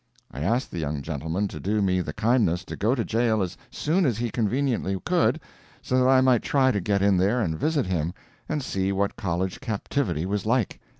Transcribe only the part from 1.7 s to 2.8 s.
me the kindness to